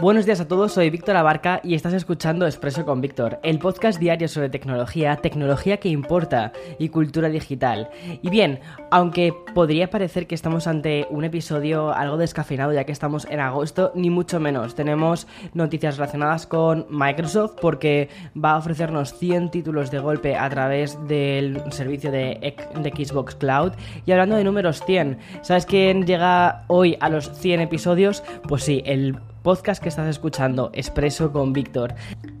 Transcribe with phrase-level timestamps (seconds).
[0.00, 4.00] Buenos días a todos, soy Víctor Abarca y estás escuchando Expreso con Víctor, el podcast
[4.00, 7.90] diario sobre tecnología, tecnología que importa y cultura digital.
[8.22, 13.26] Y bien, aunque podría parecer que estamos ante un episodio algo descafeinado ya que estamos
[13.26, 14.74] en agosto, ni mucho menos.
[14.74, 18.08] Tenemos noticias relacionadas con Microsoft porque
[18.42, 23.72] va a ofrecernos 100 títulos de golpe a través del servicio de, Xbox Cloud.
[24.06, 28.22] Y hablando de números 100, ¿sabes quién llega hoy a los 100 episodios?
[28.48, 31.94] Pues sí, el podcast que estás escuchando, Expreso con Víctor.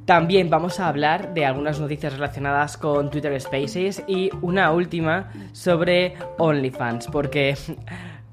[0.04, 6.14] También vamos a hablar de algunas noticias relacionadas con Twitter Spaces y una última sobre
[6.38, 7.56] OnlyFans, porque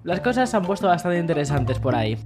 [0.03, 2.17] las cosas se han puesto bastante interesantes por ahí.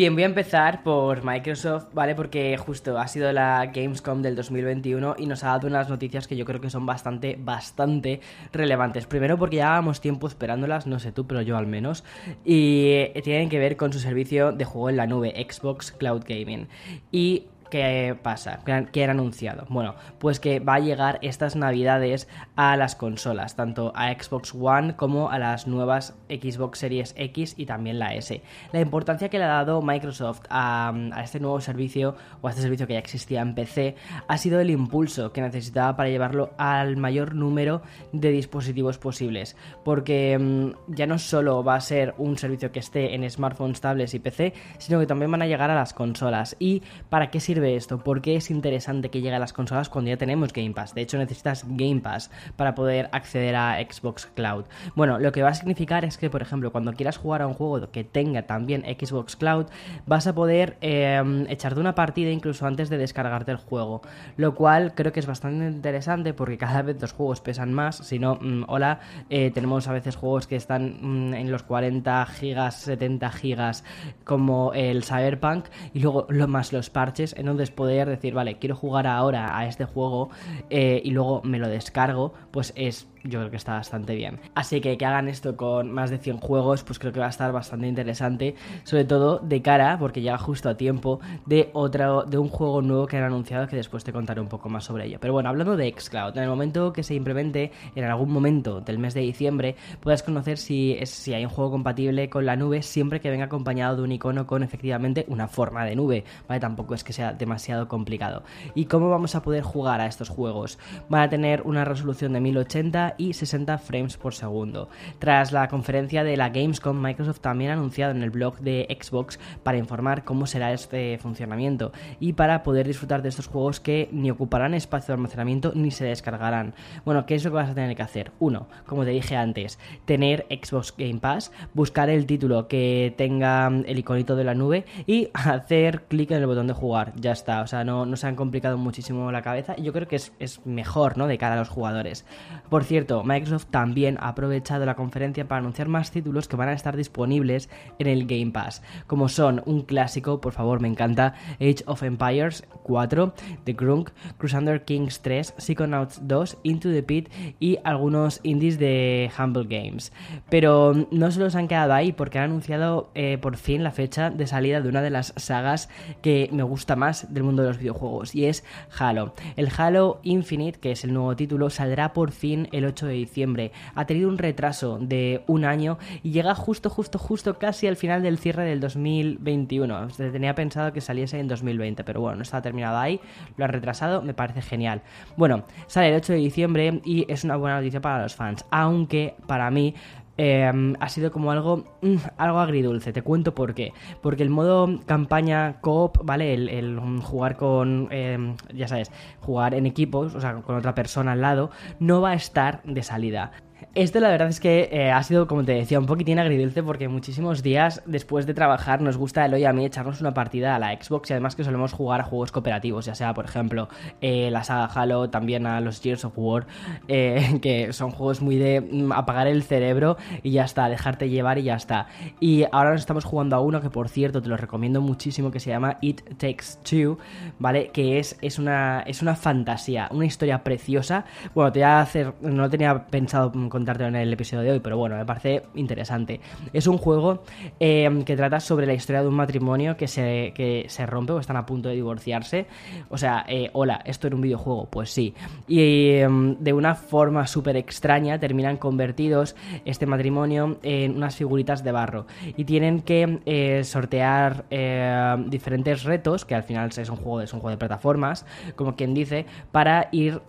[0.00, 2.14] Bien, voy a empezar por Microsoft, ¿vale?
[2.14, 6.38] Porque justo ha sido la Gamescom del 2021 y nos ha dado unas noticias que
[6.38, 9.04] yo creo que son bastante, bastante relevantes.
[9.04, 12.02] Primero porque llevábamos tiempo esperándolas, no sé tú, pero yo al menos.
[12.46, 16.66] Y tienen que ver con su servicio de juego en la nube, Xbox Cloud Gaming.
[17.12, 18.58] Y ¿Qué pasa?
[18.64, 19.64] ¿Qué han anunciado?
[19.68, 22.26] Bueno, pues que va a llegar estas navidades
[22.56, 27.66] a las consolas, tanto a Xbox One como a las nuevas Xbox Series X y
[27.66, 28.42] también la S.
[28.72, 32.88] La importancia que le ha dado Microsoft a, este nuevo servicio o a este servicio
[32.88, 33.94] que ya existía en PC
[34.26, 37.82] ha sido el impulso que necesitaba para llevarlo al mayor número
[38.12, 39.56] de dispositivos posibles.
[39.84, 44.14] Porque mm, ya no solo va a ser un servicio que esté en smartphones, tablets
[44.14, 46.56] y PC, sino que también van a llegar a las consolas.
[46.58, 47.59] ¿Y para qué sirve?
[47.68, 47.98] Esto?
[47.98, 50.94] ¿Por qué es interesante que llegue a las consolas cuando ya tenemos Game Pass?
[50.94, 54.64] De hecho, necesitas Game Pass para poder acceder a Xbox Cloud.
[54.94, 57.54] Bueno, lo que va a significar es que, por ejemplo, cuando quieras jugar a un
[57.54, 59.66] juego que tenga también Xbox Cloud,
[60.06, 64.02] vas a poder eh, echarte una partida incluso antes de descargarte el juego.
[64.36, 67.96] Lo cual creo que es bastante interesante porque cada vez los juegos pesan más.
[67.96, 72.26] Si no, mm, hola, eh, tenemos a veces juegos que están mm, en los 40
[72.26, 73.84] gigas, 70 gigas,
[74.24, 77.34] como el Cyberpunk, y luego lo más los parches.
[77.36, 80.30] En entonces poder decir, vale, quiero jugar ahora a este juego
[80.70, 84.40] eh, y luego me lo descargo, pues es yo creo que está bastante bien.
[84.54, 87.30] Así que que hagan esto con más de 100 juegos, pues creo que va a
[87.30, 88.54] estar bastante interesante,
[88.84, 93.06] sobre todo de cara, porque llega justo a tiempo, de otro, de un juego nuevo
[93.06, 95.18] que han anunciado que después te contaré un poco más sobre ello.
[95.20, 98.98] Pero bueno, hablando de Xcloud, en el momento que se implemente, en algún momento del
[98.98, 102.82] mes de diciembre, puedas conocer si, es, si hay un juego compatible con la nube,
[102.82, 106.60] siempre que venga acompañado de un icono con efectivamente una forma de nube, ¿vale?
[106.60, 108.42] Tampoco es que sea demasiado complicado.
[108.74, 110.78] ¿Y cómo vamos a poder jugar a estos juegos?
[111.08, 114.88] Van a tener una resolución de 1080 y 60 frames por segundo.
[115.18, 119.38] Tras la conferencia de la Gamescom, Microsoft también ha anunciado en el blog de Xbox
[119.62, 124.30] para informar cómo será este funcionamiento y para poder disfrutar de estos juegos que ni
[124.30, 126.74] ocuparán espacio de almacenamiento ni se descargarán.
[127.04, 128.32] Bueno, ¿qué es lo que vas a tener que hacer?
[128.38, 133.98] Uno, como te dije antes, tener Xbox Game Pass, buscar el título que tenga el
[133.98, 137.12] iconito de la nube y hacer clic en el botón de jugar.
[137.16, 140.08] Ya está, o sea, no, no se han complicado muchísimo la cabeza y yo creo
[140.08, 141.26] que es, es mejor, ¿no?
[141.26, 142.24] De cara a los jugadores.
[142.68, 146.72] Por cierto, Microsoft también ha aprovechado la conferencia para anunciar más títulos que van a
[146.72, 147.68] estar disponibles
[147.98, 152.64] en el Game Pass, como son un clásico, por favor, me encanta, Age of Empires
[152.82, 153.34] 4,
[153.64, 157.28] The Grunk, Crusader Kings 3, Psychonauts 2, Into the Pit
[157.58, 160.12] y algunos indies de Humble Games.
[160.48, 164.46] Pero no se han quedado ahí porque han anunciado eh, por fin la fecha de
[164.46, 165.88] salida de una de las sagas
[166.22, 168.64] que me gusta más del mundo de los videojuegos y es
[168.98, 169.34] Halo.
[169.56, 173.72] El Halo Infinite, que es el nuevo título, saldrá por fin el 8 de diciembre.
[173.94, 178.22] Ha tenido un retraso de un año y llega justo, justo, justo casi al final
[178.22, 180.10] del cierre del 2021.
[180.10, 183.20] Se tenía pensado que saliese en 2020, pero bueno, no está terminado ahí,
[183.56, 185.02] lo han retrasado, me parece genial.
[185.36, 189.34] Bueno, sale el 8 de diciembre y es una buena noticia para los fans, aunque
[189.46, 189.94] para mí
[190.42, 193.12] Em, ha sido como algo, mm, algo agridulce.
[193.12, 193.92] Te cuento por qué.
[194.22, 196.54] Porque el modo campaña coop, ¿vale?
[196.54, 201.42] El, jugar con, em, ya sabes, jugar en equipos, o sea, con otra persona al
[201.42, 203.52] lado, no va a estar de salida.
[203.94, 207.08] Esto la verdad es que eh, ha sido, como te decía, un poquitín agridulce porque
[207.08, 210.78] muchísimos días después de trabajar nos gusta el hoy a mí echarnos una partida a
[210.78, 213.88] la Xbox y además que solemos jugar a juegos cooperativos, ya sea por ejemplo
[214.20, 216.66] eh, la saga Halo, también a los Gears of War,
[217.08, 221.58] eh, que son juegos muy de mm, apagar el cerebro y ya está, dejarte llevar
[221.58, 222.06] y ya está.
[222.38, 225.60] Y ahora nos estamos jugando a uno que por cierto te lo recomiendo muchísimo que
[225.60, 227.18] se llama It Takes Two,
[227.58, 227.90] ¿vale?
[227.92, 231.24] Que es, es, una, es una fantasía, una historia preciosa.
[231.54, 234.98] Bueno, te voy a hacer, no tenía pensado contarte en el episodio de hoy, pero
[234.98, 236.40] bueno, me parece interesante.
[236.72, 237.42] Es un juego
[237.78, 241.38] em, que trata sobre la historia de un matrimonio que se, que se rompe o
[241.38, 242.66] están a punto de divorciarse.
[243.08, 244.88] O sea, eh, hola, ¿esto era un videojuego?
[244.90, 245.34] Pues sí.
[245.66, 251.92] Y em, de una forma súper extraña terminan convertidos este matrimonio en unas figuritas de
[251.92, 252.26] barro.
[252.56, 257.52] Y tienen que eh, sortear eh, diferentes retos, que al final es un juego, es
[257.52, 258.44] un juego de plataformas,
[258.76, 260.40] como quien dice, para ir,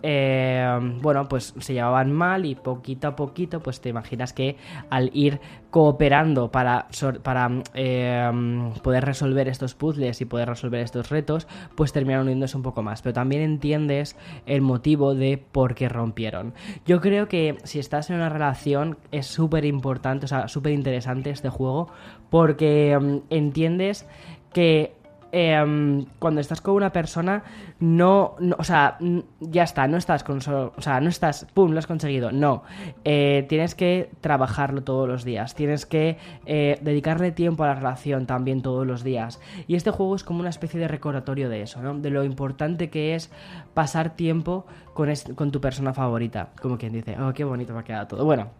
[1.00, 4.56] bueno, pues se llevaban mal y poquito poquito, pues te imaginas que
[4.90, 6.88] al ir cooperando para,
[7.22, 12.62] para em, poder resolver estos puzzles y poder resolver estos retos, pues terminan uniéndose un
[12.62, 13.02] poco más.
[13.02, 14.16] Pero también entiendes
[14.46, 16.54] el motivo de por qué rompieron.
[16.86, 21.30] Yo creo que si estás en una relación es súper importante, o sea, súper interesante
[21.30, 21.88] este juego,
[22.30, 24.06] porque em, entiendes
[24.52, 25.01] que
[25.34, 27.42] Em, cuando estás con una persona,
[27.80, 28.98] no, o sea,
[29.40, 32.64] ya está, no estás con solo, o sea, no estás, pum, lo has conseguido, no,
[33.02, 38.26] eh, tienes que trabajarlo todos los días, tienes que eh, dedicarle tiempo a la relación
[38.26, 39.40] también todos los días.
[39.66, 41.98] Y este juego es como una especie de recordatorio de eso, ¿no?
[41.98, 43.30] De lo importante que es
[43.72, 47.84] pasar tiempo con, con tu persona favorita, como quien dice, oh, qué bonito me ha
[47.84, 48.26] quedado todo.
[48.26, 48.50] Bueno,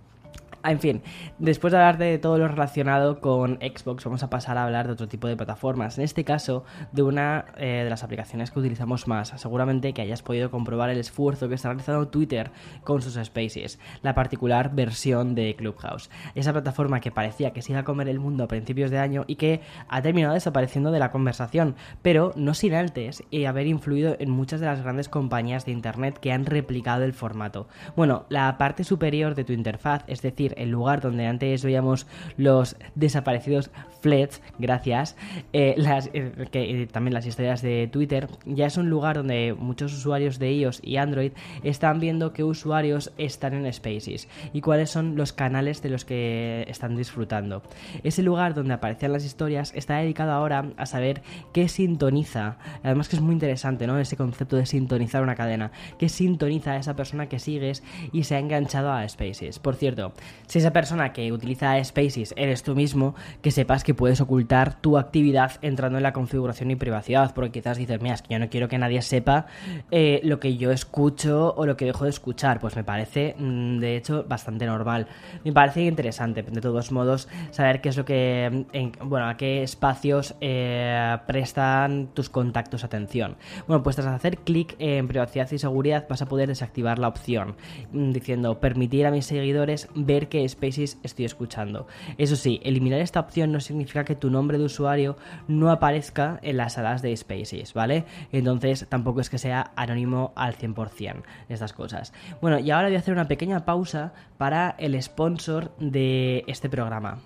[0.64, 1.02] en fin,
[1.38, 4.92] después de hablar de todo lo relacionado con Xbox, vamos a pasar a hablar de
[4.92, 5.98] otro tipo de plataformas.
[5.98, 9.32] En este caso, de una eh, de las aplicaciones que utilizamos más.
[9.36, 12.50] Seguramente que hayas podido comprobar el esfuerzo que está realizando Twitter
[12.84, 16.10] con sus Spaces, la particular versión de Clubhouse.
[16.34, 19.24] Esa plataforma que parecía que se iba a comer el mundo a principios de año
[19.26, 24.16] y que ha terminado desapareciendo de la conversación, pero no sin antes y haber influido
[24.18, 27.68] en muchas de las grandes compañías de Internet que han replicado el formato.
[27.96, 32.06] Bueno, la parte superior de tu interfaz, es decir, el lugar donde antes veíamos
[32.36, 33.70] los desaparecidos
[34.02, 35.16] flets, gracias,
[35.52, 39.54] eh, las, eh, que, eh, también las historias de Twitter, ya es un lugar donde
[39.56, 41.32] muchos usuarios de iOS y Android
[41.62, 46.64] están viendo qué usuarios están en Spaces y cuáles son los canales de los que
[46.68, 47.62] están disfrutando.
[48.02, 51.22] Ese lugar donde aparecen las historias está dedicado ahora a saber
[51.52, 53.98] qué sintoniza, además que es muy interesante, ¿no?
[53.98, 58.34] Ese concepto de sintonizar una cadena, qué sintoniza a esa persona que sigues y se
[58.34, 59.60] ha enganchado a Spaces.
[59.60, 60.12] Por cierto,
[60.46, 64.98] si esa persona que utiliza Spaces eres tú mismo, que sepas que puedes ocultar tu
[64.98, 68.48] actividad entrando en la configuración y privacidad, porque quizás dices, mira, es que yo no
[68.48, 69.46] quiero que nadie sepa
[69.90, 72.60] eh, lo que yo escucho o lo que dejo de escuchar.
[72.60, 75.06] Pues me parece, mm, de hecho, bastante normal.
[75.44, 78.66] Me parece interesante, de todos modos, saber qué es lo que,
[79.04, 83.36] bueno, a qué espacios eh, prestan tus contactos atención.
[83.66, 87.56] Bueno, pues tras hacer clic en privacidad y seguridad vas a poder desactivar la opción,
[87.92, 91.86] mm, diciendo permitir a mis seguidores ver qué Spaces estoy escuchando.
[92.16, 96.56] Eso sí, eliminar esta opción no significa que tu nombre de usuario no aparezca en
[96.56, 98.06] las salas de Spaces, ¿vale?
[98.32, 102.14] Entonces tampoco es que sea anónimo al 100% estas cosas.
[102.40, 107.18] Bueno, y ahora voy a hacer una pequeña pausa para el sponsor de este programa.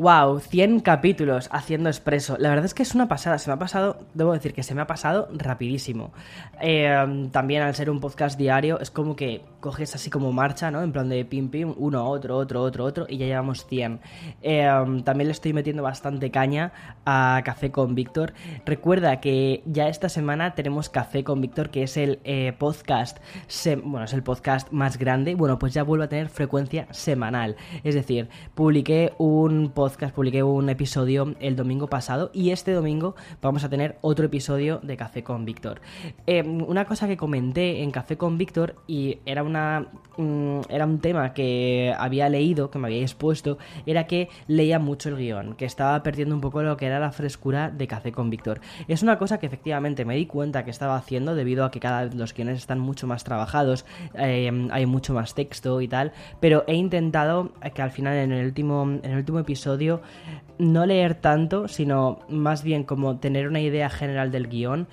[0.00, 2.38] Wow, 100 capítulos haciendo expreso.
[2.38, 4.74] La verdad es que es una pasada, se me ha pasado, debo decir que se
[4.74, 6.14] me ha pasado rapidísimo.
[6.58, 10.82] Eh, también al ser un podcast diario es como que coges así como marcha, ¿no?
[10.82, 14.00] En plan de pim pim, uno, otro, otro, otro, otro, y ya llevamos 100.
[14.40, 14.70] Eh,
[15.04, 16.72] también le estoy metiendo bastante caña
[17.04, 18.32] a Café con Víctor.
[18.64, 23.18] Recuerda que ya esta semana tenemos Café con Víctor, que es el eh, podcast,
[23.84, 25.34] bueno, es el podcast más grande.
[25.34, 27.56] Bueno, pues ya vuelvo a tener frecuencia semanal.
[27.84, 33.16] Es decir, publiqué un podcast podcast publiqué un episodio el domingo pasado y este domingo
[33.42, 35.80] vamos a tener otro episodio de Café con Víctor.
[36.28, 41.00] Eh, una cosa que comenté en Café con Víctor y era una mm, era un
[41.00, 45.64] tema que había leído, que me había expuesto, era que leía mucho el guion, que
[45.64, 48.60] estaba perdiendo un poco lo que era la frescura de Café con Víctor.
[48.86, 52.04] Es una cosa que efectivamente me di cuenta que estaba haciendo debido a que cada
[52.04, 56.62] vez los guiones están mucho más trabajados, eh, hay mucho más texto y tal, pero
[56.68, 59.69] he intentado que al final en el último, en el último episodio
[60.58, 64.86] no leer tanto, sino más bien como tener una idea general del guion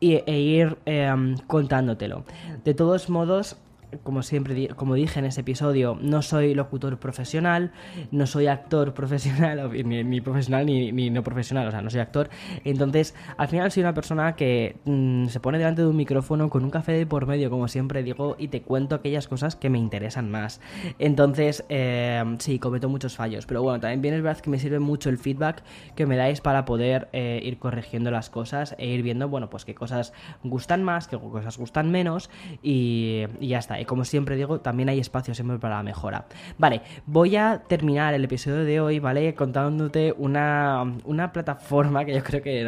[0.00, 2.24] e ir em, contándotelo.
[2.64, 3.56] De todos modos,
[4.02, 7.72] como siempre, como dije en ese episodio, no soy locutor profesional,
[8.10, 12.30] no soy actor profesional, ni, profesional ni, no profesional, o sea, no soy actor.
[12.64, 16.64] Entonces, al final soy una persona que mm, se pone delante de un micrófono con
[16.64, 19.78] un café de por medio, como siempre digo, y te cuento aquellas cosas que me
[19.78, 20.60] interesan más.
[20.98, 24.78] Entonces, eh, sí, cometo muchos fallos, pero bueno, también bien es verdad que me sirve
[24.78, 25.62] mucho el feedback
[25.94, 29.64] que me dais para poder eh, ir corrigiendo las cosas e ir viendo, bueno, pues
[29.64, 32.30] qué cosas gustan más, qué cosas gustan menos
[32.62, 33.80] y, ya está.
[33.86, 36.26] Como siempre digo, también hay espacio siempre para la mejora.
[36.58, 39.34] Vale, voy a terminar el episodio de hoy, ¿vale?
[39.34, 42.64] Contándote una, una plataforma que yo creo que,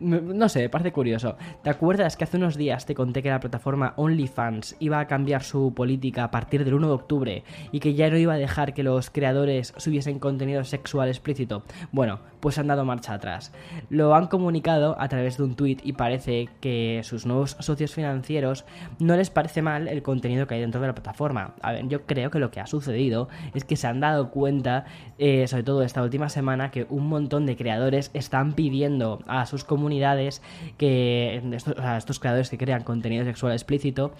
[0.00, 1.36] no sé, no parece curioso.
[1.62, 5.42] ¿Te acuerdas que hace unos días te conté que la plataforma OnlyFans iba a cambiar
[5.42, 8.74] su política a partir del 1 de octubre y que ya no iba a dejar
[8.74, 11.62] que los creadores subiesen contenido sexual explícito?
[11.90, 13.52] Bueno, pues han dado marcha atrás.
[13.88, 18.64] Lo han comunicado a través de un tweet y parece que sus nuevos socios financieros
[18.98, 21.54] no les parece mal el contenido que hay dentro de la plataforma.
[21.60, 24.84] A ver, yo creo que lo que ha sucedido es que se han dado cuenta,
[25.18, 29.64] eh, sobre todo esta última semana, que un montón de creadores están pidiendo a sus
[29.64, 30.42] comunidades
[30.78, 34.12] que estos, a estos creadores que crean contenido sexual explícito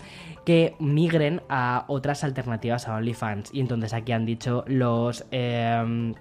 [0.45, 3.51] que migren a otras alternativas a OnlyFans.
[3.55, 5.25] Y entonces aquí han dicho los...
[5.31, 6.13] Eh,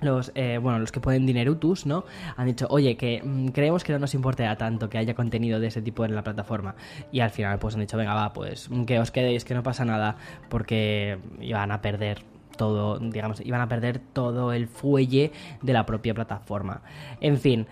[0.00, 2.04] los, eh, bueno, los que pueden dinerutus, ¿no?
[2.36, 5.68] Han dicho, oye, que mm, creemos que no nos importa tanto que haya contenido de
[5.68, 6.74] ese tipo en la plataforma.
[7.12, 9.84] Y al final, pues han dicho, venga, va, pues que os quedéis, que no pasa
[9.84, 10.16] nada,
[10.48, 12.22] porque iban a perder
[12.56, 16.82] todo, digamos, iban a perder todo el fuelle de la propia plataforma.
[17.20, 17.66] En fin,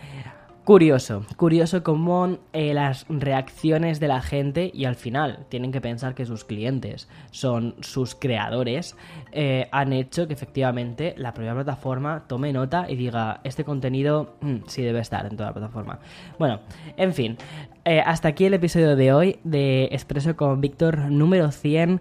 [0.65, 6.15] Curioso, curioso cómo eh, las reacciones de la gente y al final tienen que pensar
[6.15, 8.97] que sus clientes son sus creadores,
[9.33, 14.61] eh, han hecho que efectivamente la propia plataforma tome nota y diga, este contenido mm,
[14.67, 15.99] sí debe estar en toda la plataforma.
[16.39, 16.61] Bueno,
[16.97, 17.37] en fin,
[17.85, 22.01] eh, hasta aquí el episodio de hoy de Expreso con Víctor número 100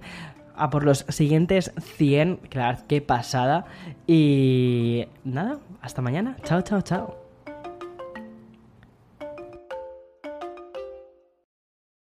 [0.55, 3.65] a por los siguientes 100, claro, qué pasada.
[4.07, 6.37] Y nada, hasta mañana.
[6.43, 7.22] Chao, chao, chao.